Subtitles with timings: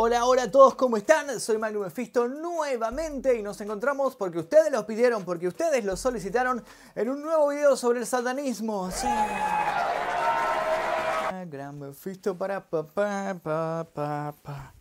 [0.00, 1.40] Hola, hola a todos, ¿cómo están?
[1.40, 6.62] Soy Magnum Mephisto nuevamente y nos encontramos porque ustedes los pidieron, porque ustedes lo solicitaron
[6.94, 8.90] en un nuevo video sobre el satanismo.
[11.50, 13.34] Gran Mephisto para pa pa
[13.92, 14.72] pa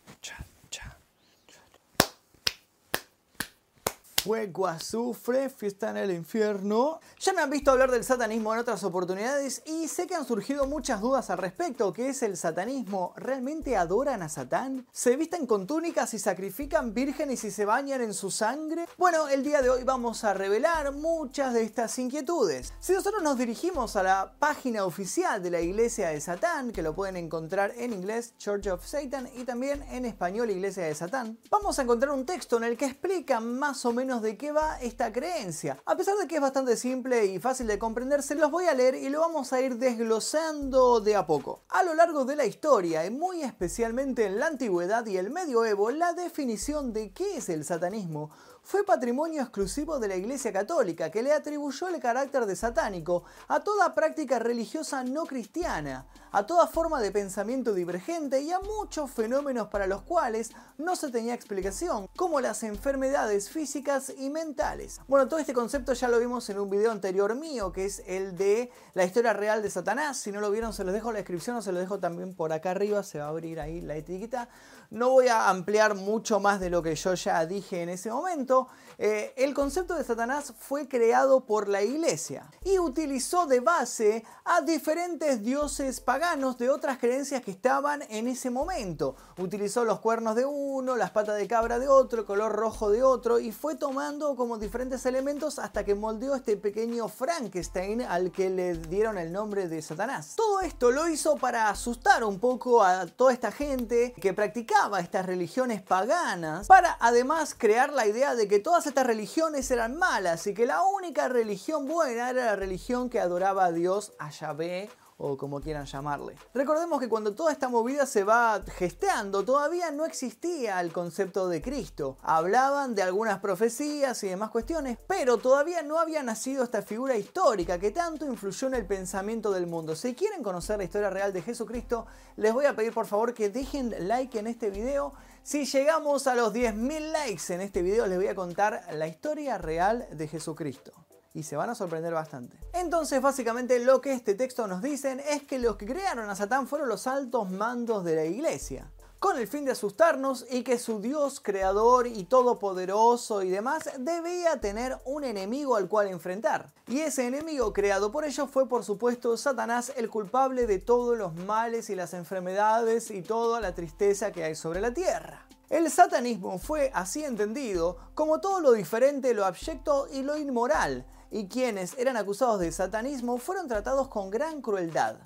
[4.28, 7.00] Fuego, azufre, fiesta en el infierno.
[7.18, 10.68] Ya me han visto hablar del satanismo en otras oportunidades y sé que han surgido
[10.68, 11.93] muchas dudas al respecto.
[11.93, 13.14] ¿Qué es el satanismo?
[13.16, 14.86] ¿Realmente adoran a Satán?
[14.92, 18.89] ¿Se visten con túnicas y sacrifican vírgenes y se bañan en su sangre?
[18.98, 22.73] Bueno, el día de hoy vamos a revelar muchas de estas inquietudes.
[22.82, 26.93] Si nosotros nos dirigimos a la página oficial de la Iglesia de Satán, que lo
[26.93, 31.79] pueden encontrar en inglés Church of Satan y también en español Iglesia de Satán, vamos
[31.79, 35.12] a encontrar un texto en el que explica más o menos de qué va esta
[35.12, 35.78] creencia.
[35.86, 38.73] A pesar de que es bastante simple y fácil de comprender, se los voy a
[38.73, 41.62] leer y lo vamos a ir desglosando de a poco.
[41.70, 45.92] A lo largo de la historia, y muy especialmente en la antigüedad y el medioevo,
[45.92, 48.30] la definición de qué es el satanismo
[48.67, 53.62] fue patrimonio exclusivo de la Iglesia Católica, que le atribuyó el carácter de satánico a
[53.62, 59.70] toda práctica religiosa no cristiana, a toda forma de pensamiento divergente y a muchos fenómenos
[59.70, 65.00] para los cuales no se tenía explicación, como las enfermedades físicas y mentales.
[65.08, 68.36] Bueno, todo este concepto ya lo vimos en un video anterior mío, que es el
[68.36, 70.18] de la historia real de Satanás.
[70.18, 72.36] Si no lo vieron, se los dejo en la descripción o se los dejo también
[72.36, 74.50] por acá arriba, se va a abrir ahí la etiqueta.
[74.90, 78.70] No voy a ampliar mucho más de lo que yo ya dije en ese momento.
[78.98, 84.62] Eh, el concepto de Satanás fue creado por la iglesia y utilizó de base a
[84.62, 89.16] diferentes dioses paganos de otras creencias que estaban en ese momento.
[89.38, 93.04] Utilizó los cuernos de uno, las patas de cabra de otro, el color rojo de
[93.04, 98.50] otro y fue tomando como diferentes elementos hasta que moldeó este pequeño Frankenstein al que
[98.50, 100.34] le dieron el nombre de Satanás.
[100.38, 105.25] Todo esto lo hizo para asustar un poco a toda esta gente que practicaba estas
[105.25, 110.53] religiones paganas, para además crear la idea de que todas estas religiones eran malas y
[110.53, 115.38] que la única religión buena era la religión que adoraba a Dios, a Yahvé o
[115.38, 116.35] como quieran llamarle.
[116.53, 121.61] Recordemos que cuando toda esta movida se va gesteando, todavía no existía el concepto de
[121.61, 122.17] Cristo.
[122.22, 127.79] Hablaban de algunas profecías y demás cuestiones, pero todavía no había nacido esta figura histórica
[127.79, 129.95] que tanto influyó en el pensamiento del mundo.
[129.95, 132.05] Si quieren conocer la historia real de Jesucristo,
[132.35, 135.13] les voy a pedir por favor que dejen like en este video.
[135.41, 139.57] Si llegamos a los 10.000 likes en este video, les voy a contar la historia
[139.57, 141.06] real de Jesucristo
[141.38, 142.58] y se van a sorprender bastante.
[142.74, 146.68] Entonces, básicamente lo que este texto nos dicen es que los que crearon a Satán
[146.68, 151.00] fueron los altos mandos de la iglesia con el fin de asustarnos y que su
[151.00, 156.72] Dios creador y todopoderoso y demás debía tener un enemigo al cual enfrentar.
[156.88, 161.34] Y ese enemigo creado por ellos fue por supuesto Satanás, el culpable de todos los
[161.36, 165.47] males y las enfermedades y toda la tristeza que hay sobre la tierra.
[165.70, 171.48] El satanismo fue así entendido como todo lo diferente, lo abyecto y lo inmoral, y
[171.48, 175.18] quienes eran acusados de satanismo fueron tratados con gran crueldad.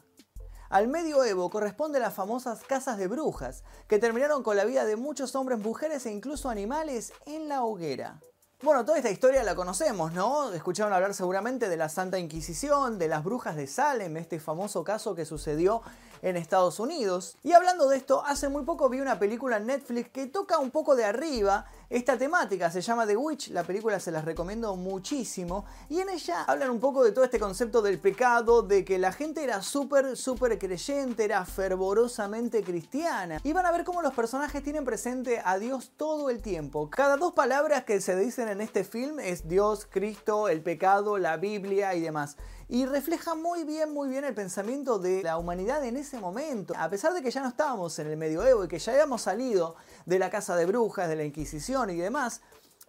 [0.69, 5.35] Al medioevo corresponde las famosas casas de brujas, que terminaron con la vida de muchos
[5.35, 8.21] hombres, mujeres e incluso animales en la hoguera.
[8.63, 10.53] Bueno, toda esta historia la conocemos, ¿no?
[10.53, 15.15] Escucharon hablar seguramente de la Santa Inquisición, de las brujas de Salem, este famoso caso
[15.15, 15.81] que sucedió
[16.21, 17.37] en Estados Unidos.
[17.43, 20.71] Y hablando de esto, hace muy poco vi una película en Netflix que toca un
[20.71, 22.71] poco de arriba esta temática.
[22.71, 25.65] Se llama The Witch, la película se las recomiendo muchísimo.
[25.89, 29.11] Y en ella hablan un poco de todo este concepto del pecado, de que la
[29.11, 33.39] gente era súper, súper creyente, era fervorosamente cristiana.
[33.43, 36.89] Y van a ver cómo los personajes tienen presente a Dios todo el tiempo.
[36.89, 41.37] Cada dos palabras que se dicen en este film es Dios, Cristo, el pecado, la
[41.37, 42.37] Biblia y demás
[42.71, 46.73] y refleja muy bien, muy bien el pensamiento de la humanidad en ese momento.
[46.77, 49.75] A pesar de que ya no estábamos en el medioevo y que ya habíamos salido
[50.05, 52.39] de la casa de brujas, de la Inquisición y demás,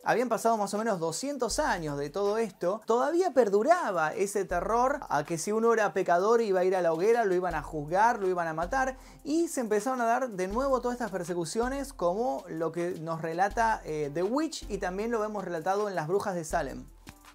[0.04, 5.24] habían pasado más o menos 200 años de todo esto, todavía perduraba ese terror a
[5.24, 8.20] que si uno era pecador iba a ir a la hoguera, lo iban a juzgar,
[8.20, 12.44] lo iban a matar y se empezaron a dar de nuevo todas estas persecuciones como
[12.48, 16.36] lo que nos relata eh, The Witch y también lo vemos relatado en Las Brujas
[16.36, 16.84] de Salem.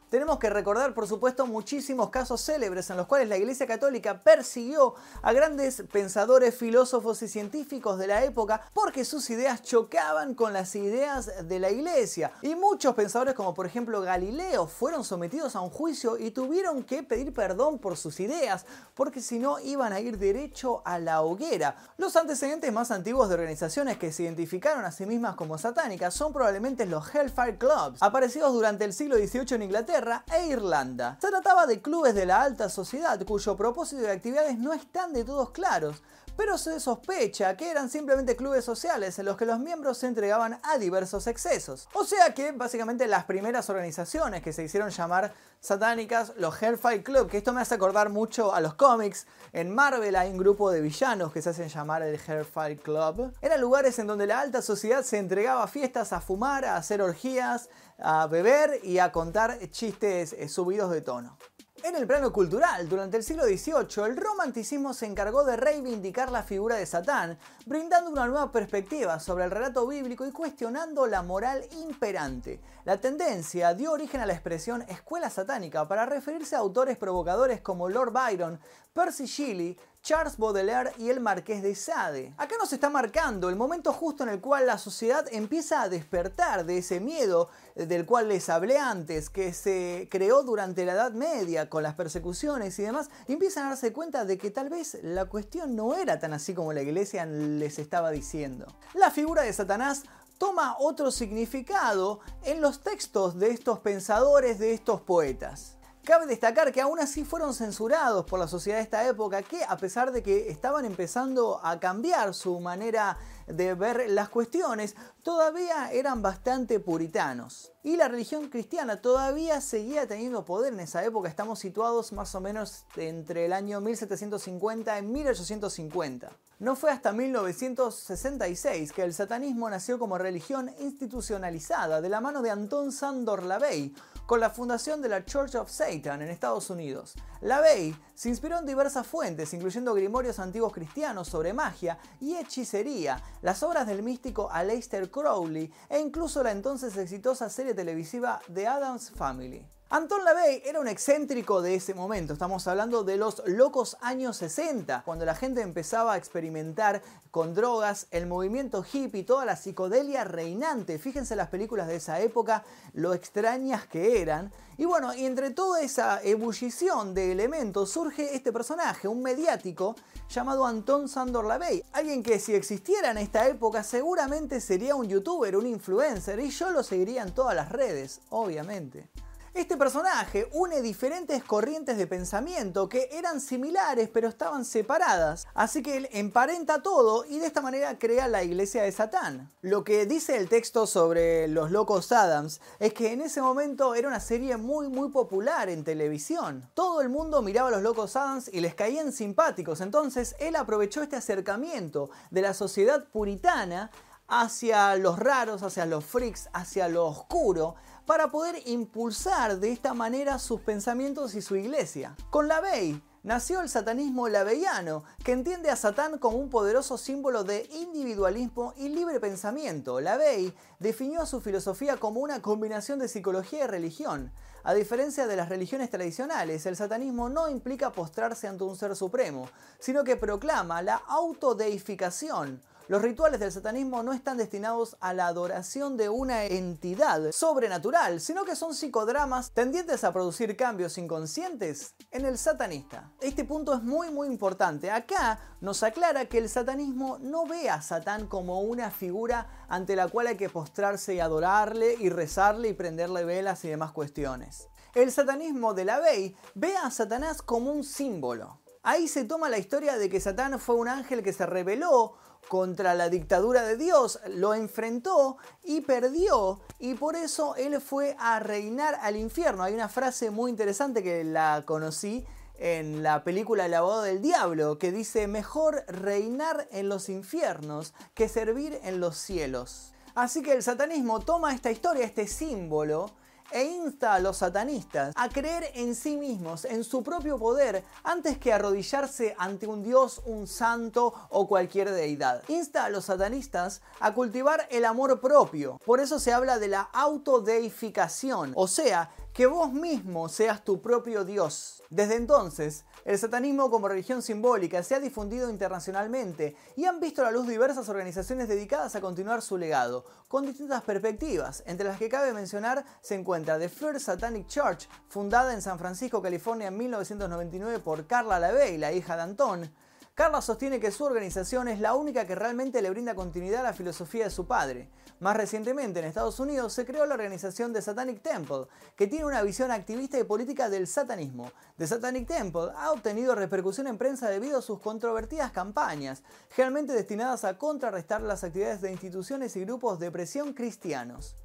[0.09, 4.95] Tenemos que recordar, por supuesto, muchísimos casos célebres en los cuales la Iglesia Católica persiguió
[5.21, 10.73] a grandes pensadores, filósofos y científicos de la época porque sus ideas chocaban con las
[10.75, 12.31] ideas de la Iglesia.
[12.41, 17.03] Y muchos pensadores, como por ejemplo Galileo, fueron sometidos a un juicio y tuvieron que
[17.03, 18.65] pedir perdón por sus ideas,
[18.95, 21.75] porque si no iban a ir derecho a la hoguera.
[21.97, 26.31] Los antecedentes más antiguos de organizaciones que se identificaron a sí mismas como satánicas son
[26.31, 29.96] probablemente los Hellfire Clubs, aparecidos durante el siglo XVIII en Inglaterra
[30.31, 31.17] e Irlanda.
[31.19, 35.23] Se trataba de clubes de la alta sociedad cuyo propósito y actividades no están de
[35.23, 36.01] todos claros,
[36.37, 40.59] pero se sospecha que eran simplemente clubes sociales en los que los miembros se entregaban
[40.63, 41.89] a diversos excesos.
[41.93, 47.27] O sea que básicamente las primeras organizaciones que se hicieron llamar satánicas, los Hellfire Club,
[47.29, 49.25] que esto me hace acordar mucho a los cómics.
[49.51, 53.33] En Marvel hay un grupo de villanos que se hacen llamar el Hellfire Club.
[53.41, 57.01] Eran lugares en donde la alta sociedad se entregaba a fiestas, a fumar, a hacer
[57.01, 61.37] orgías, a beber y a contar chistes eh, subidos de tono.
[61.83, 66.41] En el plano cultural, durante el siglo XVIII, el romanticismo se encargó de reivindicar la
[66.41, 71.63] figura de Satán, brindando una nueva perspectiva sobre el relato bíblico y cuestionando la moral
[71.83, 72.59] imperante.
[72.83, 77.89] La tendencia dio origen a la expresión escuela satánica para referirse a autores provocadores como
[77.89, 78.59] Lord Byron,
[78.93, 82.33] Percy Shelley, Charles Baudelaire y el Marqués de Sade.
[82.37, 86.65] Acá nos está marcando el momento justo en el cual la sociedad empieza a despertar
[86.65, 91.69] de ese miedo del cual les hablé antes, que se creó durante la Edad Media
[91.69, 95.25] con las persecuciones y demás, y empiezan a darse cuenta de que tal vez la
[95.25, 98.65] cuestión no era tan así como la iglesia les estaba diciendo.
[98.93, 100.03] La figura de Satanás
[100.37, 105.76] toma otro significado en los textos de estos pensadores, de estos poetas.
[106.07, 109.75] Cabe destacar que aún así fueron censurados por la sociedad de esta época, que a
[109.75, 116.21] pesar de que estaban empezando a cambiar su manera de ver las cuestiones, todavía eran
[116.21, 117.73] bastante puritanos.
[117.83, 121.27] Y la religión cristiana todavía seguía teniendo poder en esa época.
[121.27, 126.31] Estamos situados más o menos entre el año 1750 y 1850.
[126.59, 132.49] No fue hasta 1966 que el satanismo nació como religión institucionalizada de la mano de
[132.49, 133.93] Anton Sandor Lavey,
[134.27, 137.15] con la fundación de la Church of Satan en Estados Unidos.
[137.41, 143.63] LaVey se inspiró en diversas fuentes, incluyendo grimorios antiguos cristianos sobre magia y hechicería, las
[143.63, 149.65] obras del místico Aleister Crowley e incluso la entonces exitosa serie televisiva The Addams Family.
[149.89, 155.03] Anton LaVey era un excéntrico de ese momento, estamos hablando de los locos años 60,
[155.05, 157.01] cuando la gente empezaba a experimentar
[157.31, 160.99] con drogas, el movimiento hippie, toda la psicodelia reinante.
[160.99, 164.51] Fíjense las películas de esa época, lo extrañas que eran.
[164.77, 169.95] Y bueno, y entre toda esa ebullición de elementos surge este personaje, un mediático
[170.29, 171.81] llamado Anton Sandor LaVey.
[171.93, 176.71] Alguien que si existiera en esta época seguramente sería un youtuber, un influencer, y yo
[176.71, 179.09] lo seguiría en todas las redes, obviamente.
[179.57, 185.97] Este personaje une diferentes corrientes de pensamiento que eran similares pero estaban separadas, así que
[185.97, 189.49] él emparenta todo y de esta manera crea la iglesia de Satán.
[189.61, 194.07] Lo que dice el texto sobre los locos Adams es que en ese momento era
[194.07, 196.69] una serie muy muy popular en televisión.
[196.75, 201.01] Todo el mundo miraba a los locos Adams y les caían simpáticos, entonces él aprovechó
[201.01, 203.89] este acercamiento de la sociedad puritana
[204.27, 207.75] hacia los raros, hacia los freaks, hacia lo oscuro,
[208.05, 212.15] para poder impulsar de esta manera sus pensamientos y su iglesia.
[212.29, 217.43] Con la Bey nació el satanismo laveiano, que entiende a Satán como un poderoso símbolo
[217.43, 219.99] de individualismo y libre pensamiento.
[219.99, 224.31] Lavey definió su filosofía como una combinación de psicología y religión.
[224.63, 229.49] A diferencia de las religiones tradicionales, el satanismo no implica postrarse ante un ser supremo,
[229.79, 235.97] sino que proclama la autodeificación, los rituales del satanismo no están destinados a la adoración
[235.97, 242.37] de una entidad sobrenatural, sino que son psicodramas tendientes a producir cambios inconscientes en el
[242.37, 243.11] satanista.
[243.19, 244.89] Este punto es muy muy importante.
[244.89, 250.07] Acá nos aclara que el satanismo no ve a Satán como una figura ante la
[250.07, 254.69] cual hay que postrarse y adorarle y rezarle y prenderle velas y demás cuestiones.
[254.95, 258.61] El satanismo de la Bey ve a Satanás como un símbolo.
[258.89, 262.13] Ahí se toma la historia de que Satán fue un ángel que se rebeló
[262.47, 268.39] contra la dictadura de Dios, lo enfrentó y perdió y por eso él fue a
[268.39, 269.63] reinar al infierno.
[269.63, 272.25] Hay una frase muy interesante que la conocí
[272.57, 278.29] en la película El abogado del diablo que dice mejor reinar en los infiernos que
[278.29, 279.91] servir en los cielos.
[280.15, 283.11] Así que el satanismo toma esta historia, este símbolo,
[283.51, 288.37] e insta a los satanistas a creer en sí mismos, en su propio poder, antes
[288.37, 292.43] que arrodillarse ante un dios, un santo o cualquier deidad.
[292.47, 295.79] Insta a los satanistas a cultivar el amor propio.
[295.85, 301.23] Por eso se habla de la autodeificación, o sea, que vos mismo seas tu propio
[301.23, 301.83] Dios.
[301.91, 307.29] Desde entonces, el satanismo como religión simbólica se ha difundido internacionalmente y han visto la
[307.29, 312.33] luz diversas organizaciones dedicadas a continuar su legado, con distintas perspectivas, entre las que cabe
[312.33, 318.07] mencionar se encuentra The First Satanic Church, fundada en San Francisco, California en 1999 por
[318.07, 319.71] Carla LaVey, la hija de Antón,
[320.17, 323.73] Carla sostiene que su organización es la única que realmente le brinda continuidad a la
[323.73, 324.89] filosofía de su padre.
[325.19, 329.43] Más recientemente, en Estados Unidos, se creó la organización The Satanic Temple, que tiene una
[329.43, 331.51] visión activista y política del satanismo.
[331.77, 337.43] The Satanic Temple ha obtenido repercusión en prensa debido a sus controvertidas campañas, generalmente destinadas
[337.43, 341.35] a contrarrestar las actividades de instituciones y grupos de presión cristianos.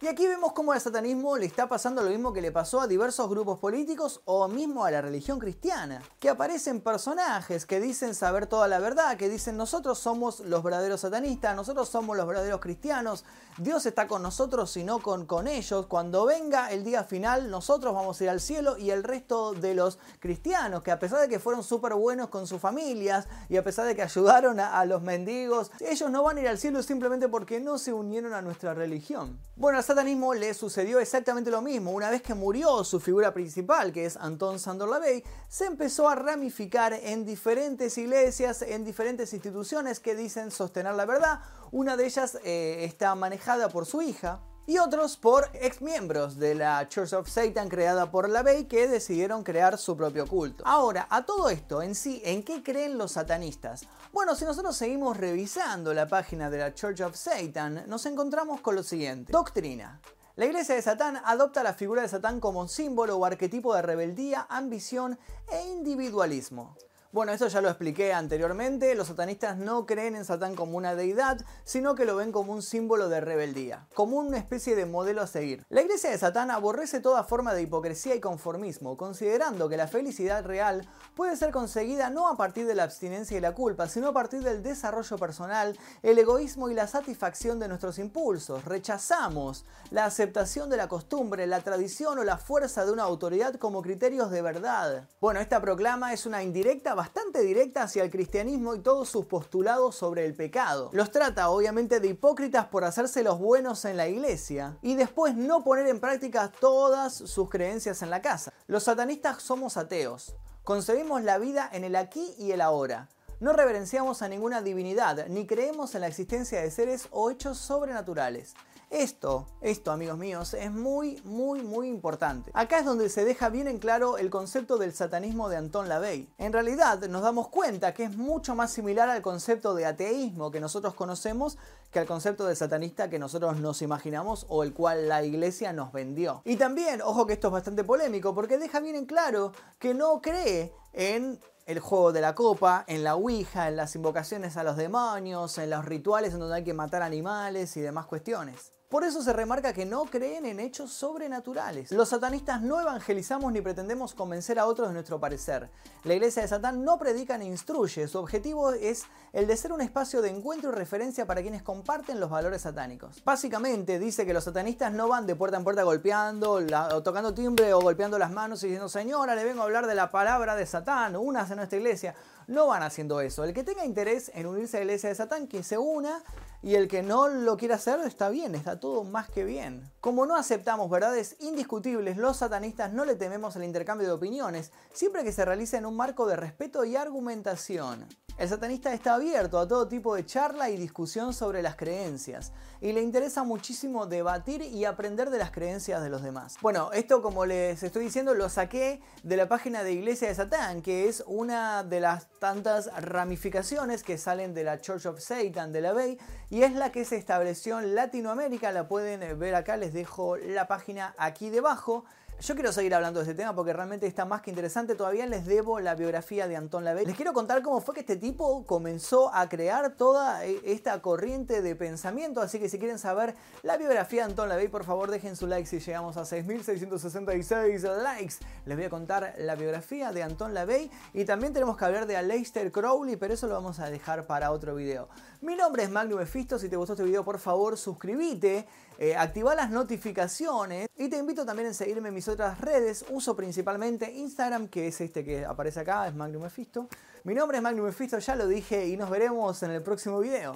[0.00, 2.88] Y aquí vemos cómo al satanismo le está pasando lo mismo que le pasó a
[2.88, 8.48] diversos grupos políticos o mismo a la religión cristiana, que aparecen personajes que dicen saber
[8.48, 13.24] toda la verdad, que dicen nosotros somos los verdaderos satanistas, nosotros somos los verdaderos cristianos,
[13.56, 17.94] Dios está con nosotros y no con, con ellos, cuando venga el día final nosotros
[17.94, 21.28] vamos a ir al cielo y el resto de los cristianos, que a pesar de
[21.28, 24.84] que fueron súper buenos con sus familias y a pesar de que ayudaron a, a,
[24.86, 28.42] los mendigos, ellos no van a ir al cielo simplemente porque no se unieron a
[28.42, 29.38] nuestra religión.
[29.54, 31.92] Bueno, satanismo le sucedió exactamente lo mismo.
[31.92, 36.14] Una vez que murió su figura principal, que es Anton Sandor Lavey, se empezó a
[36.14, 41.40] ramificar en diferentes iglesias, en diferentes instituciones que dicen sostener la verdad.
[41.70, 46.54] Una de ellas eh, está manejada por su hija, y otros por ex miembros de
[46.54, 50.64] la Church of Satan creada por LaVey que decidieron crear su propio culto.
[50.66, 53.86] Ahora, a todo esto en sí, ¿en qué creen los satanistas?
[54.12, 58.74] Bueno, si nosotros seguimos revisando la página de la Church of Satan, nos encontramos con
[58.74, 59.32] lo siguiente.
[59.32, 60.00] Doctrina.
[60.36, 64.46] La iglesia de Satán adopta la figura de Satán como símbolo o arquetipo de rebeldía,
[64.48, 65.18] ambición
[65.48, 66.76] e individualismo.
[67.14, 71.40] Bueno, esto ya lo expliqué anteriormente, los satanistas no creen en Satán como una deidad,
[71.62, 75.28] sino que lo ven como un símbolo de rebeldía, como una especie de modelo a
[75.28, 75.64] seguir.
[75.68, 80.44] La iglesia de Satán aborrece toda forma de hipocresía y conformismo, considerando que la felicidad
[80.44, 84.12] real puede ser conseguida no a partir de la abstinencia y la culpa, sino a
[84.12, 88.64] partir del desarrollo personal, el egoísmo y la satisfacción de nuestros impulsos.
[88.64, 93.82] Rechazamos la aceptación de la costumbre, la tradición o la fuerza de una autoridad como
[93.82, 95.08] criterios de verdad.
[95.20, 99.94] Bueno, esta proclama es una indirecta bastante directa hacia el cristianismo y todos sus postulados
[99.94, 100.88] sobre el pecado.
[100.94, 105.62] Los trata obviamente de hipócritas por hacerse los buenos en la iglesia y después no
[105.64, 108.54] poner en práctica todas sus creencias en la casa.
[108.68, 110.34] Los satanistas somos ateos.
[110.62, 113.10] Concebimos la vida en el aquí y el ahora.
[113.38, 118.54] No reverenciamos a ninguna divinidad, ni creemos en la existencia de seres o hechos sobrenaturales.
[118.90, 122.50] Esto, esto amigos míos, es muy, muy, muy importante.
[122.54, 126.28] Acá es donde se deja bien en claro el concepto del satanismo de Anton LaVey.
[126.38, 130.60] En realidad nos damos cuenta que es mucho más similar al concepto de ateísmo que
[130.60, 131.58] nosotros conocemos
[131.90, 135.92] que al concepto de satanista que nosotros nos imaginamos o el cual la iglesia nos
[135.92, 136.42] vendió.
[136.44, 140.20] Y también, ojo que esto es bastante polémico, porque deja bien en claro que no
[140.20, 144.76] cree en el juego de la copa, en la Ouija, en las invocaciones a los
[144.76, 148.73] demonios, en los rituales en donde hay que matar animales y demás cuestiones.
[148.94, 151.90] Por eso se remarca que no creen en hechos sobrenaturales.
[151.90, 155.68] Los satanistas no evangelizamos ni pretendemos convencer a otros de nuestro parecer.
[156.04, 158.06] La iglesia de Satán no predica ni instruye.
[158.06, 162.20] Su objetivo es el de ser un espacio de encuentro y referencia para quienes comparten
[162.20, 163.20] los valores satánicos.
[163.24, 166.64] Básicamente dice que los satanistas no van de puerta en puerta golpeando,
[167.02, 170.12] tocando timbre o golpeando las manos y diciendo, señora, le vengo a hablar de la
[170.12, 172.14] palabra de Satán, unas en nuestra iglesia.
[172.46, 173.44] No van haciendo eso.
[173.44, 176.22] El que tenga interés en unirse a la iglesia de Satán, que se una
[176.62, 179.90] y el que no lo quiera hacer está bien, está todo más que bien.
[180.00, 185.24] Como no aceptamos verdades indiscutibles, los satanistas no le tememos al intercambio de opiniones, siempre
[185.24, 188.06] que se realice en un marco de respeto y argumentación.
[188.36, 192.92] El satanista está abierto a todo tipo de charla y discusión sobre las creencias y
[192.92, 196.56] le interesa muchísimo debatir y aprender de las creencias de los demás.
[196.60, 200.82] Bueno, esto como les estoy diciendo lo saqué de la página de Iglesia de Satán,
[200.82, 205.80] que es una de las tantas ramificaciones que salen de la Church of Satan de
[205.80, 206.18] la Bay
[206.50, 210.66] y es la que se estableció en Latinoamérica, la pueden ver acá, les dejo la
[210.66, 212.04] página aquí debajo.
[212.46, 214.94] Yo quiero seguir hablando de este tema porque realmente está más que interesante.
[214.94, 217.06] Todavía les debo la biografía de Anton LaVey.
[217.06, 221.62] Les quiero contar cómo fue que este tipo comenzó a crear toda e, esta corriente
[221.62, 222.42] de pensamiento.
[222.42, 225.66] Así que si quieren saber la biografía de Anton LaVey, por favor dejen su like
[225.66, 228.34] si llegamos a 6.666 likes.
[228.66, 232.18] Les voy a contar la biografía de Anton LaVey y también tenemos que hablar de
[232.18, 235.08] Aleister Crowley, pero eso lo vamos a dejar para otro video.
[235.40, 236.58] Mi nombre es Magnum Efisto.
[236.58, 238.66] Si te gustó este video, por favor suscríbete
[238.98, 243.04] eh, activa las notificaciones y te invito también a seguirme en mis otras redes.
[243.10, 246.88] Uso principalmente Instagram, que es este que aparece acá, es Magnum Mephisto.
[247.24, 250.54] Mi nombre es Magnum Mephisto, ya lo dije, y nos veremos en el próximo video.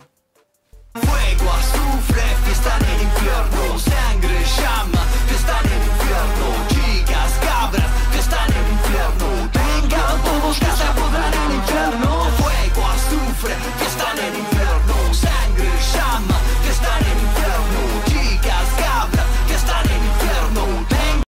[0.94, 8.36] Fuego, azufre, fiesta en el infierno, sangre, llama, fiesta en el infierno, chicas, cabras, fiesta
[8.46, 14.38] en el infierno, vengan todos que se podrán el infierno, fuego, azufre, fiesta en el
[14.40, 17.47] infierno, sangre, llama, fiesta en el infierno.